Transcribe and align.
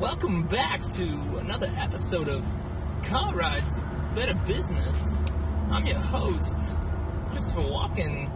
Welcome 0.00 0.42
back 0.48 0.84
to 0.94 1.04
another 1.38 1.72
episode 1.78 2.28
of 2.28 2.44
Car 3.04 3.32
Rides 3.32 3.80
Better 4.16 4.34
Business. 4.34 5.22
I'm 5.70 5.86
your 5.86 6.00
host, 6.00 6.74
Christopher 7.30 7.60
Walken. 7.60 8.28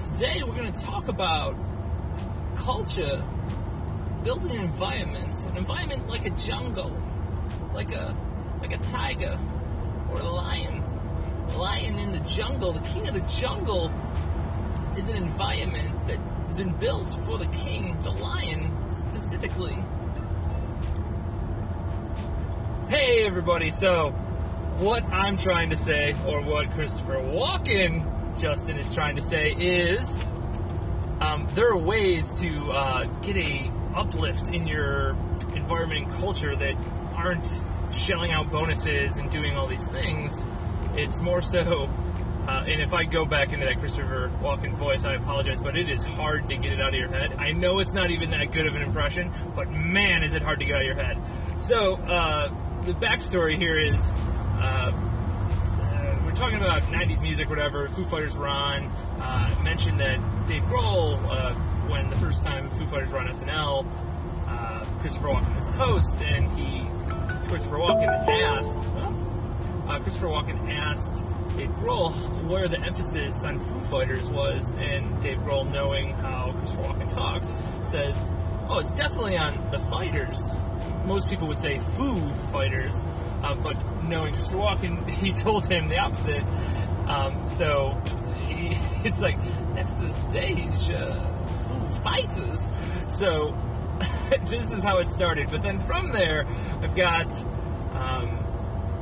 Today 0.00 0.42
we're 0.42 0.56
going 0.56 0.72
to 0.72 0.80
talk 0.80 1.06
about 1.06 1.54
culture, 2.56 3.24
building 4.24 4.50
an 4.50 4.64
environment, 4.64 5.36
an 5.46 5.56
environment 5.56 6.08
like 6.08 6.26
a 6.26 6.30
jungle, 6.30 7.00
like 7.72 7.92
a 7.92 8.16
like 8.60 8.72
a 8.72 8.78
tiger 8.78 9.38
or 10.10 10.18
a 10.18 10.28
lion. 10.28 10.82
A 11.50 11.58
lion 11.58 11.96
in 12.00 12.10
the 12.10 12.20
jungle, 12.20 12.72
the 12.72 12.86
king 12.88 13.06
of 13.06 13.14
the 13.14 13.20
jungle 13.20 13.92
is 14.96 15.08
an 15.08 15.16
environment 15.16 16.06
that 16.08 16.18
has 16.46 16.56
been 16.56 16.72
built 16.78 17.10
for 17.24 17.38
the 17.38 17.46
king, 17.46 17.96
the 18.02 18.10
lion 18.10 18.76
specifically. 18.90 19.78
Hey 22.90 23.24
everybody, 23.24 23.70
so 23.70 24.10
what 24.80 25.04
I'm 25.12 25.36
trying 25.36 25.70
to 25.70 25.76
say, 25.76 26.16
or 26.26 26.42
what 26.42 26.72
Christopher 26.72 27.18
Walken 27.18 28.36
Justin 28.36 28.78
is 28.78 28.92
trying 28.92 29.14
to 29.14 29.22
say, 29.22 29.52
is 29.52 30.28
um, 31.20 31.46
there 31.54 31.70
are 31.70 31.78
ways 31.78 32.32
to 32.40 32.72
uh, 32.72 33.04
get 33.22 33.36
a 33.36 33.70
uplift 33.94 34.48
in 34.48 34.66
your 34.66 35.10
environment 35.54 36.06
and 36.06 36.12
culture 36.14 36.56
that 36.56 36.74
aren't 37.14 37.62
shelling 37.92 38.32
out 38.32 38.50
bonuses 38.50 39.18
and 39.18 39.30
doing 39.30 39.56
all 39.56 39.68
these 39.68 39.86
things. 39.86 40.48
It's 40.96 41.20
more 41.20 41.42
so 41.42 41.88
uh, 42.48 42.64
and 42.66 42.80
if 42.80 42.92
I 42.92 43.04
go 43.04 43.24
back 43.24 43.52
into 43.52 43.66
that 43.66 43.78
Christopher 43.78 44.32
Walken 44.42 44.74
voice, 44.74 45.04
I 45.04 45.14
apologize, 45.14 45.60
but 45.60 45.76
it 45.76 45.88
is 45.88 46.02
hard 46.02 46.48
to 46.48 46.56
get 46.56 46.72
it 46.72 46.80
out 46.80 46.88
of 46.88 46.94
your 46.94 47.08
head. 47.08 47.34
I 47.38 47.52
know 47.52 47.78
it's 47.78 47.92
not 47.92 48.10
even 48.10 48.30
that 48.30 48.50
good 48.50 48.66
of 48.66 48.74
an 48.74 48.82
impression, 48.82 49.30
but 49.54 49.70
man, 49.70 50.24
is 50.24 50.34
it 50.34 50.42
hard 50.42 50.58
to 50.58 50.64
get 50.64 50.74
out 50.74 50.80
of 50.80 50.86
your 50.86 50.96
head. 50.96 51.18
So, 51.60 51.94
uh, 51.96 52.52
the 52.82 52.94
backstory 52.94 53.56
here 53.56 53.78
is 53.78 54.12
uh, 54.58 54.92
uh 54.92 56.18
we're 56.24 56.32
talking 56.32 56.56
about 56.56 56.82
90s 56.82 57.22
music, 57.22 57.48
whatever. 57.48 57.88
Foo 57.88 58.04
Fighters 58.06 58.36
were 58.36 58.48
on. 58.48 58.86
Uh, 59.20 59.54
mentioned 59.62 60.00
that 60.00 60.18
Dave 60.46 60.62
Grohl, 60.62 61.18
uh, 61.30 61.54
when 61.88 62.08
the 62.10 62.16
first 62.16 62.44
time 62.44 62.70
Foo 62.70 62.86
Fighters 62.86 63.10
were 63.10 63.18
on 63.18 63.28
SNL, 63.28 63.86
Christopher 65.00 65.28
Walken 65.28 65.54
was 65.54 65.64
the 65.64 65.72
host, 65.72 66.22
and 66.22 66.52
he, 66.58 66.86
Christopher 67.48 67.76
Walken 67.76 68.28
asked, 68.28 68.80
Christopher 70.02 70.26
Walken 70.26 70.70
asked 70.70 71.24
Dave 71.56 71.70
Grohl 71.80 72.12
where 72.48 72.68
the 72.68 72.78
emphasis 72.80 73.42
on 73.44 73.58
Foo 73.58 73.80
Fighters 73.84 74.28
was, 74.28 74.74
and 74.74 75.22
Dave 75.22 75.38
Grohl, 75.38 75.70
knowing 75.72 76.10
how 76.10 76.52
Christopher 76.58 76.82
Walken 76.82 77.08
talks, 77.08 77.54
says, 77.82 78.36
"Oh, 78.70 78.78
it's 78.78 78.94
definitely 78.94 79.36
on 79.36 79.70
the 79.70 79.78
Fighters." 79.78 80.58
Most 81.04 81.28
people 81.28 81.48
would 81.48 81.58
say 81.58 81.78
food 81.96 82.32
Fighters, 82.52 83.08
uh, 83.42 83.54
but 83.56 83.76
knowing 84.04 84.32
Christopher 84.32 84.58
Walken, 84.58 85.08
he 85.22 85.32
told 85.32 85.66
him 85.66 85.88
the 85.88 85.98
opposite. 85.98 86.44
Um, 87.06 87.48
so 87.48 88.00
he, 88.46 88.78
it's 89.04 89.20
like 89.20 89.38
next 89.74 89.96
to 89.96 90.02
the 90.02 90.12
stage, 90.12 90.90
uh, 90.90 91.14
Foo 91.68 92.02
Fighters. 92.02 92.72
So 93.08 93.56
this 94.46 94.72
is 94.72 94.82
how 94.82 94.98
it 94.98 95.08
started. 95.08 95.50
But 95.50 95.62
then 95.62 95.78
from 95.78 96.12
there, 96.12 96.46
I've 96.82 96.94
got. 96.94 97.32
Um, 97.94 98.40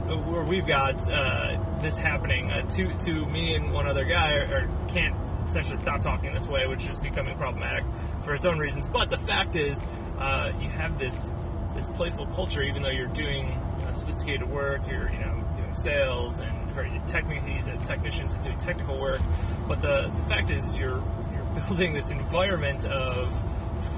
where 0.09 0.43
we've 0.43 0.67
got 0.67 1.07
uh, 1.11 1.59
this 1.81 1.99
happening. 1.99 2.51
Uh, 2.51 2.63
to 2.71 2.95
to 2.99 3.27
me 3.27 3.55
and 3.55 3.73
one 3.73 3.87
other 3.87 4.05
guy 4.05 4.37
are, 4.37 4.55
are 4.55 4.89
can't 4.89 5.15
essentially 5.49 5.79
stop 5.79 6.03
talking 6.03 6.33
this 6.33 6.47
way, 6.47 6.67
which 6.67 6.89
is 6.89 6.99
becoming 6.99 7.37
problematic 7.37 7.85
for 8.23 8.35
its 8.35 8.45
own 8.45 8.59
reasons. 8.59 8.87
But 8.87 9.11
the 9.11 9.19
fact 9.19 9.57
is, 9.57 9.87
uh, 10.19 10.53
you 10.61 10.69
have 10.69 10.99
this 10.99 11.35
this 11.75 11.89
playful 11.91 12.27
culture, 12.29 12.63
even 12.63 12.83
though 12.83 12.91
you're 12.91 13.07
doing 13.09 13.53
uh, 13.87 13.93
sophisticated 13.93 14.49
work, 14.49 14.83
you're 14.89 15.11
you 15.11 15.19
know 15.19 15.45
doing 15.57 15.75
sales 15.75 16.39
and 16.39 16.71
very 16.73 17.01
technically 17.07 17.51
he's 17.53 17.69
a 17.69 17.77
technician, 17.79 18.29
doing 18.43 18.59
technical 18.59 18.99
work. 18.99 19.21
But 19.67 19.81
the 19.81 20.13
the 20.15 20.29
fact 20.29 20.51
is, 20.51 20.79
you're 20.79 21.03
you're 21.33 21.45
building 21.67 21.93
this 21.93 22.11
environment 22.11 22.87
of 22.87 23.33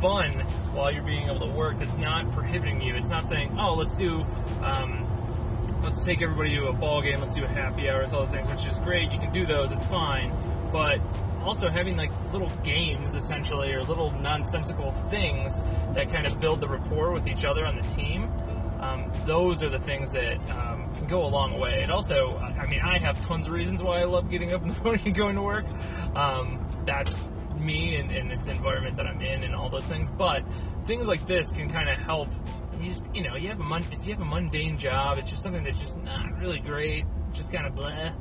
fun 0.01 0.33
while 0.73 0.91
you're 0.91 1.03
being 1.03 1.29
able 1.29 1.41
to 1.41 1.53
work 1.53 1.79
that's 1.79 1.97
not 1.97 2.31
prohibiting 2.33 2.81
you. 2.81 2.95
It's 2.95 3.09
not 3.09 3.27
saying, 3.27 3.57
oh, 3.59 3.75
let's 3.75 3.97
do 3.97 4.25
um, 4.63 5.07
let's 5.83 6.05
take 6.05 6.23
everybody 6.23 6.55
to 6.57 6.67
a 6.67 6.73
ball 6.73 7.03
game, 7.03 7.21
let's 7.21 7.35
do 7.35 7.45
a 7.45 7.49
happy 7.49 7.89
hour, 7.89 8.03
it's 8.03 8.13
all 8.13 8.21
those 8.21 8.31
things, 8.31 8.49
which 8.49 8.67
is 8.67 8.79
great. 8.81 9.11
You 9.11 9.19
can 9.19 9.33
do 9.33 9.47
those, 9.47 9.73
it's 9.73 9.85
fine. 9.85 10.33
But 10.73 11.01
also 11.43 11.69
having 11.69 11.97
like 11.97 12.11
little 12.33 12.51
games 12.63 13.15
essentially 13.15 13.73
or 13.73 13.83
little 13.83 14.11
nonsensical 14.13 14.93
things 15.11 15.65
that 15.95 16.11
kind 16.11 16.27
of 16.27 16.41
build 16.41 16.61
the 16.61 16.69
rapport 16.69 17.13
with 17.13 17.27
each 17.27 17.45
other 17.45 17.67
on 17.67 17.77
the 17.77 17.83
team. 17.83 18.31
Um, 18.81 19.11
those 19.25 19.63
are 19.63 19.69
the 19.69 19.79
things 19.79 20.13
that 20.13 20.37
um, 20.51 20.95
can 20.95 21.07
go 21.07 21.25
a 21.25 21.29
long 21.29 21.59
way. 21.59 21.81
And 21.83 21.93
also, 21.93 22.37
I 22.39 22.67
mean, 22.67 22.81
I 22.81 22.99
have 22.99 23.21
tons 23.27 23.47
of 23.47 23.53
reasons 23.53 23.83
why 23.83 24.01
I 24.01 24.05
love 24.05 24.31
getting 24.31 24.53
up 24.53 24.63
in 24.63 24.69
the 24.69 24.81
morning 24.83 25.03
and 25.07 25.15
going 25.15 25.37
to 25.37 25.43
work. 25.43 25.67
Um, 26.15 26.65
that's 26.85 27.29
me 27.59 27.97
and, 27.97 28.11
and 28.11 28.33
it's 28.33 28.47
the 28.47 28.53
environment 28.53 28.97
that 28.97 29.07
I'm 29.07 29.21
in 29.21 29.45
and 29.45 29.55
all 29.55 29.69
those 29.69 29.87
things. 29.87 30.11
But 30.11 30.45
things 30.87 31.07
like 31.07 31.27
this 31.27 31.51
can 31.51 31.69
kind 31.69 31.89
of 31.89 31.99
help 31.99 32.29
you 32.81 32.93
you 33.15 33.23
know, 33.23 33.37
you 33.37 33.49
have 33.49 33.61
a 33.61 33.65
mon- 33.65 33.85
if 33.93 34.07
you 34.07 34.15
have 34.15 34.23
a 34.23 34.25
mundane 34.25 34.79
job, 34.79 35.19
it's 35.19 35.31
just 35.31 35.43
something 35.43 35.63
that's 35.63 35.79
just 35.79 35.99
not 35.99 36.39
really 36.39 36.61
great, 36.61 37.05
just 37.33 37.53
kind 37.53 37.67
of 37.67 37.75
blah. 37.75 38.13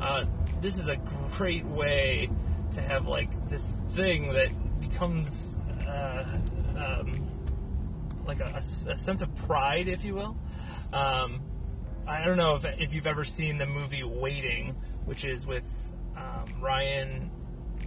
Uh, 0.00 0.24
this 0.60 0.78
is 0.78 0.88
a 0.88 0.96
great 0.96 1.64
way 1.64 2.28
to 2.72 2.82
have 2.82 3.06
like 3.06 3.48
this 3.48 3.78
thing 3.90 4.32
that 4.32 4.50
becomes 4.80 5.58
uh, 5.86 6.24
um, 6.76 7.12
like 8.26 8.40
a, 8.40 8.52
a, 8.56 8.62
sense 8.62 9.22
of 9.22 9.34
pride, 9.34 9.88
if 9.88 10.04
you 10.04 10.14
will. 10.14 10.36
Um, 10.92 11.40
I 12.06 12.24
don't 12.24 12.36
know 12.36 12.56
if, 12.56 12.64
if 12.80 12.94
you've 12.94 13.06
ever 13.06 13.24
seen 13.24 13.58
the 13.58 13.66
movie 13.66 14.02
Waiting, 14.02 14.74
which 15.04 15.24
is 15.24 15.46
with 15.46 15.92
um, 16.16 16.44
Ryan 16.60 17.30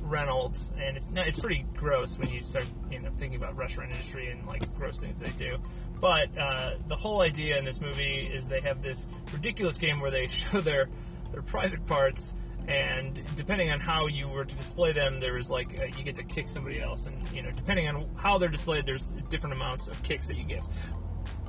Reynolds, 0.02 0.72
and 0.80 0.98
it's 0.98 1.10
it's 1.16 1.40
pretty 1.40 1.66
gross 1.76 2.18
when 2.18 2.32
you 2.32 2.42
start 2.42 2.66
you 2.92 3.00
know 3.00 3.10
thinking 3.18 3.38
about 3.38 3.58
restaurant 3.58 3.92
industry 3.92 4.30
and 4.30 4.46
like 4.46 4.74
gross 4.76 5.00
things 5.00 5.20
they 5.20 5.32
do. 5.32 5.58
But 6.00 6.38
uh, 6.38 6.76
the 6.88 6.96
whole 6.96 7.22
idea 7.22 7.58
in 7.58 7.66
this 7.66 7.82
movie 7.82 8.30
is 8.32 8.48
they 8.48 8.62
have 8.62 8.82
this 8.82 9.08
ridiculous 9.34 9.78
game 9.78 10.00
where 10.00 10.12
they 10.12 10.28
show 10.28 10.62
their 10.62 10.90
their 11.32 11.42
private 11.42 11.86
parts, 11.86 12.36
and 12.68 13.22
depending 13.36 13.72
on 13.72 13.80
how 13.80 14.08
you 14.08 14.28
were 14.28 14.46
to 14.46 14.56
display 14.56 14.92
them, 14.92 15.20
there 15.20 15.38
is 15.38 15.50
like 15.50 15.80
uh, 15.80 15.86
you 15.86 16.04
get 16.04 16.16
to 16.16 16.24
kick 16.24 16.50
somebody 16.50 16.82
else, 16.82 17.06
and 17.06 17.16
you 17.32 17.42
know 17.42 17.52
depending 17.52 17.88
on 17.88 18.10
how 18.16 18.38
they're 18.38 18.50
displayed, 18.50 18.86
there's 18.86 19.12
different 19.30 19.54
amounts 19.54 19.88
of 19.88 20.02
kicks 20.04 20.28
that 20.28 20.38
you 20.38 20.44
get, 20.44 20.64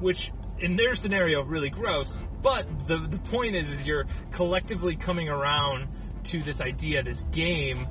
which 0.01 0.33
in 0.59 0.77
their 0.77 0.95
scenario 0.95 1.43
really 1.43 1.71
gross. 1.71 2.23
But 2.43 2.67
the 2.87 2.99
the 2.99 3.19
point 3.19 3.55
is, 3.55 3.71
is 3.71 3.87
you're 3.87 4.07
collectively 4.31 4.97
coming 4.97 5.29
around 5.29 5.89
to 6.25 6.43
this 6.43 6.61
idea, 6.61 7.03
this 7.03 7.23
game 7.33 7.87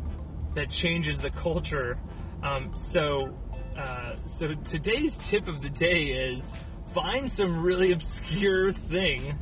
that 0.53 0.69
changes 0.69 1.19
the 1.19 1.29
culture. 1.31 1.97
Um, 2.43 2.75
so 2.75 3.35
uh, 3.77 4.15
so 4.25 4.53
today's 4.53 5.17
tip 5.17 5.47
of 5.47 5.61
the 5.61 5.69
day 5.69 6.05
is 6.05 6.53
find 6.93 7.29
some 7.29 7.61
really 7.61 7.91
obscure 7.91 8.71
thing 8.71 9.37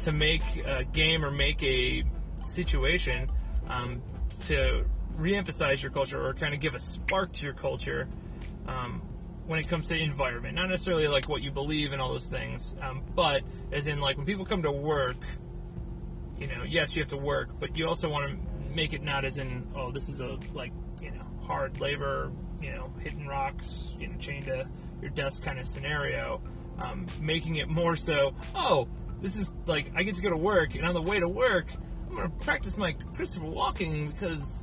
to 0.00 0.12
make 0.12 0.42
a 0.66 0.84
game 0.84 1.24
or 1.24 1.30
make 1.30 1.62
a 1.62 2.04
situation 2.44 3.30
um, 3.68 4.02
to 4.44 4.84
re-emphasize 5.16 5.82
your 5.82 5.92
culture 5.92 6.24
or 6.24 6.34
kind 6.34 6.54
of 6.54 6.60
give 6.60 6.74
a 6.74 6.80
spark 6.80 7.32
to 7.32 7.44
your 7.44 7.54
culture 7.54 8.08
um, 8.66 9.02
when 9.46 9.60
it 9.60 9.68
comes 9.68 9.88
to 9.88 9.98
environment. 9.98 10.54
Not 10.54 10.68
necessarily 10.68 11.08
like 11.08 11.28
what 11.28 11.42
you 11.42 11.50
believe 11.50 11.92
and 11.92 12.00
all 12.00 12.10
those 12.10 12.26
things, 12.26 12.74
um, 12.80 13.02
but 13.14 13.42
as 13.72 13.86
in 13.86 14.00
like 14.00 14.16
when 14.16 14.26
people 14.26 14.44
come 14.44 14.62
to 14.62 14.72
work, 14.72 15.16
you 16.38 16.46
know, 16.48 16.64
yes, 16.64 16.96
you 16.96 17.02
have 17.02 17.10
to 17.10 17.16
work, 17.16 17.50
but 17.60 17.78
you 17.78 17.86
also 17.86 18.08
want 18.08 18.30
to 18.30 18.74
make 18.74 18.92
it 18.92 19.02
not 19.02 19.24
as 19.24 19.38
in 19.38 19.66
oh, 19.76 19.92
this 19.92 20.08
is 20.08 20.20
a 20.20 20.38
like 20.52 20.72
you 21.00 21.10
know 21.10 21.24
hard 21.46 21.80
labor 21.80 22.32
you 22.64 22.72
know, 22.72 22.90
hitting 23.00 23.26
rocks, 23.26 23.94
you 24.00 24.08
know, 24.08 24.16
chained 24.18 24.46
to 24.46 24.66
your 25.02 25.10
desk 25.10 25.42
kind 25.42 25.58
of 25.58 25.66
scenario, 25.66 26.40
um, 26.78 27.06
making 27.20 27.56
it 27.56 27.68
more 27.68 27.94
so, 27.94 28.34
oh, 28.54 28.88
this 29.20 29.36
is 29.36 29.50
like 29.66 29.90
I 29.94 30.02
get 30.02 30.14
to 30.16 30.22
go 30.22 30.30
to 30.30 30.36
work, 30.36 30.74
and 30.74 30.86
on 30.86 30.94
the 30.94 31.02
way 31.02 31.20
to 31.20 31.28
work, 31.28 31.66
I'm 32.14 32.20
going 32.20 32.30
to 32.30 32.44
practice 32.44 32.78
my 32.78 32.92
Christopher 33.16 33.46
Walken 33.46 34.12
because 34.12 34.62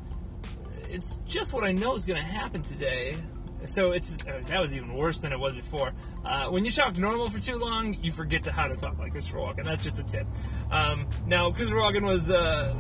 it's 0.89 1.18
just 1.25 1.51
what 1.51 1.65
I 1.65 1.74
know 1.74 1.95
is 1.95 2.06
going 2.06 2.21
to 2.21 2.25
happen 2.25 2.62
today. 2.62 3.18
So 3.65 3.92
it's 3.92 4.18
uh, 4.25 4.42
that 4.45 4.62
was 4.62 4.74
even 4.74 4.94
worse 4.94 5.19
than 5.19 5.33
it 5.33 5.39
was 5.39 5.53
before. 5.53 5.92
Uh, 6.24 6.48
when 6.48 6.63
you 6.63 6.71
talk 6.71 6.98
normal 6.98 7.30
for 7.30 7.39
too 7.42 7.57
long, 7.57 7.94
you 8.01 8.13
forget 8.13 8.42
to 8.44 8.53
how 8.53 8.69
to 8.69 8.77
talk 8.77 8.98
like 8.98 9.12
Christopher 9.12 9.39
Walken. 9.39 9.65
That's 9.65 9.83
just 9.83 10.00
a 10.00 10.03
tip. 10.03 10.25
Um, 10.71 11.07
now, 11.27 11.51
Christopher 11.51 11.81
Walken 11.81 12.03
was 12.03 12.31
uh, 12.31 12.74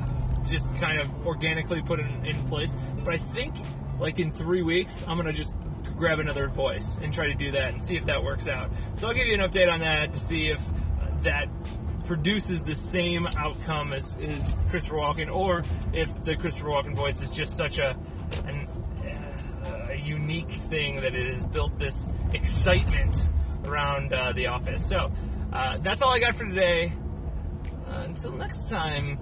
just 0.47 0.73
kind 0.77 1.01
of 1.01 1.27
organically 1.27 1.81
put 1.81 1.99
in, 1.99 2.25
in 2.25 2.35
place, 2.47 2.73
but 3.03 3.13
I 3.13 3.17
think 3.17 3.53
like 3.99 4.19
in 4.19 4.31
three 4.31 4.61
weeks, 4.61 5.03
I'm 5.05 5.17
gonna 5.17 5.33
just 5.33 5.53
grab 5.97 6.19
another 6.19 6.47
voice 6.47 6.97
and 7.01 7.13
try 7.13 7.27
to 7.27 7.35
do 7.35 7.51
that 7.51 7.73
and 7.73 7.83
see 7.83 7.97
if 7.97 8.05
that 8.05 8.23
works 8.23 8.47
out. 8.47 8.71
So 8.95 9.09
I'll 9.09 9.13
give 9.13 9.27
you 9.27 9.33
an 9.33 9.41
update 9.41 9.71
on 9.71 9.81
that 9.81 10.13
to 10.13 10.19
see 10.19 10.47
if 10.47 10.63
that 11.23 11.49
produces 12.11 12.61
the 12.61 12.75
same 12.75 13.25
outcome 13.37 13.93
as, 13.93 14.17
as 14.17 14.59
Christopher 14.69 14.97
Walken, 14.97 15.33
or 15.33 15.63
if 15.93 16.09
the 16.25 16.35
Christopher 16.35 16.67
Walken 16.67 16.93
voice 16.93 17.21
is 17.21 17.31
just 17.31 17.55
such 17.55 17.79
a 17.79 17.95
an, 18.47 18.67
uh, 19.65 19.93
unique 19.93 20.51
thing 20.51 20.97
that 20.97 21.15
it 21.15 21.33
has 21.33 21.45
built 21.45 21.79
this 21.79 22.09
excitement 22.33 23.29
around 23.63 24.11
uh, 24.11 24.33
the 24.33 24.45
office. 24.47 24.85
So 24.85 25.09
uh, 25.53 25.77
that's 25.77 26.01
all 26.01 26.09
I 26.09 26.19
got 26.19 26.35
for 26.35 26.43
today. 26.43 26.91
Uh, 27.87 28.01
until 28.03 28.33
next 28.33 28.69
time, 28.69 29.17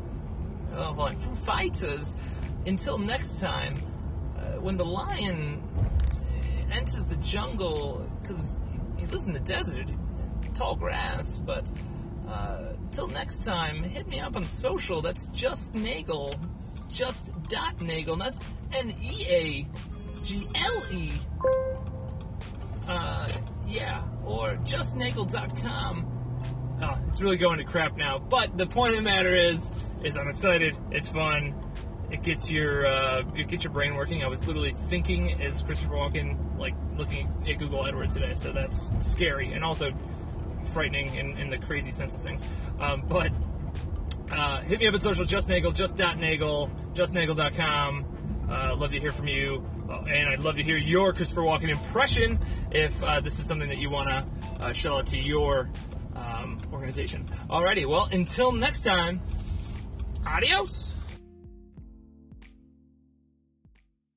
oh, 0.74 0.86
hold 0.86 1.10
on, 1.10 1.16
Foo 1.18 1.36
Fighters. 1.36 2.18
Until 2.66 2.98
next 2.98 3.40
time, 3.40 3.76
uh, 4.36 4.60
when 4.62 4.78
the 4.78 4.86
lion 4.86 5.62
enters 6.72 7.06
the 7.06 7.18
jungle, 7.18 8.10
because 8.24 8.58
he 8.98 9.06
lives 9.06 9.28
in 9.28 9.34
the 9.34 9.40
desert, 9.42 9.86
tall 10.56 10.76
grass, 10.76 11.38
but 11.38 11.72
uh, 12.30 12.74
until 12.78 13.08
next 13.08 13.44
time, 13.44 13.82
hit 13.84 14.08
me 14.08 14.20
up 14.20 14.36
on 14.36 14.46
social. 14.46 15.02
That's 15.02 15.28
just 15.28 15.74
Neagle, 15.74 16.34
just 16.90 17.32
dot 17.50 17.78
Neagle. 17.82 18.18
That's 18.18 18.40
N 18.74 18.94
E 19.02 19.26
A 19.30 19.68
G 20.24 20.46
L 20.56 20.84
E. 20.92 21.12
Uh, 22.88 23.28
yeah, 23.66 24.04
or 24.26 24.56
justneagle.com. 24.58 26.16
Oh, 26.82 26.98
it's 27.08 27.22
really 27.22 27.38
going 27.38 27.58
to 27.58 27.64
crap 27.64 27.98
now. 27.98 28.20
But 28.20 28.58
the 28.58 28.66
point 28.66 28.92
of 28.92 28.98
the 28.98 29.04
matter 29.04 29.36
is, 29.36 29.72
is 30.04 30.18
I'm 30.18 30.28
excited. 30.28 30.78
It's 30.92 31.10
fun. 31.10 31.54
It 32.12 32.24
gets 32.24 32.50
your 32.50 32.88
uh, 32.88 33.24
it 33.36 33.48
gets 33.48 33.64
your 33.64 33.74
brain 33.74 33.96
working. 33.96 34.24
I 34.24 34.28
was 34.28 34.46
literally 34.48 34.76
thinking 34.88 35.40
as 35.42 35.62
Christopher 35.62 35.96
Walken, 35.96 36.58
like 36.58 36.74
looking 36.98 37.32
at 37.48 37.60
Google 37.60 37.84
AdWords 37.84 38.14
today. 38.14 38.34
So 38.34 38.52
that's 38.52 38.90
scary 39.00 39.54
and 39.54 39.64
also 39.64 39.92
frightening 40.70 41.14
in, 41.16 41.38
in 41.38 41.50
the 41.50 41.58
crazy 41.58 41.92
sense 41.92 42.16
of 42.16 42.22
things. 42.22 42.46
Um, 42.80 43.04
but 43.08 43.32
uh, 44.32 44.62
hit 44.62 44.80
me 44.80 44.88
up 44.88 44.94
at 44.94 45.02
social, 45.02 45.26
just 45.26 45.50
Neagle, 45.50 45.74
just 45.74 45.98
dot 45.98 46.18
Neagle, 46.18 46.70
justneagle.com. 46.94 48.06
Uh, 48.50 48.76
love 48.76 48.92
to 48.92 49.00
hear 49.00 49.12
from 49.12 49.28
you, 49.28 49.64
uh, 49.90 50.02
and 50.10 50.30
I'd 50.30 50.40
love 50.40 50.56
to 50.56 50.64
hear 50.64 50.78
your 50.78 51.14
Christopher 51.14 51.42
Walken 51.42 51.70
impression 51.70 52.40
if 52.72 53.02
uh, 53.04 53.20
this 53.20 53.40
is 53.40 53.46
something 53.46 53.70
that 53.70 53.78
you 53.78 53.90
want 53.90 54.10
to 54.10 54.64
uh, 54.64 54.74
shell 54.74 54.98
out 54.98 55.06
to 55.08 55.20
your 55.20 55.70
um, 56.16 56.60
organization. 56.74 57.30
Alrighty, 57.50 57.86
well, 57.86 58.10
until 58.12 58.52
next 58.52 58.82
time, 58.82 59.22
adios. 60.26 60.99